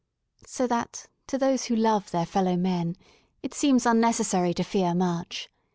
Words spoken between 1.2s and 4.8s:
to those who love their fellow men, it seems unnecessary to